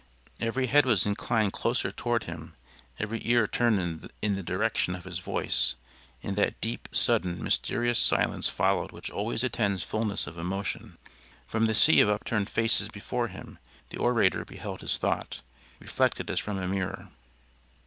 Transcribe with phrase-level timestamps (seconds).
[0.39, 2.55] Every head was inclined closer toward him,
[2.97, 5.75] every ear turned in the direction of his voice
[6.23, 10.97] and that deep, sudden, mysterious silence followed which always attends fullness of emotion.
[11.45, 13.59] From the sea of upturned faces before him
[13.89, 15.41] the orator beheld his thought,
[15.79, 17.09] reflected as from a mirror.